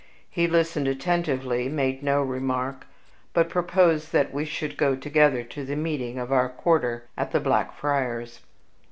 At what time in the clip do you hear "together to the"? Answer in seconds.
4.95-5.75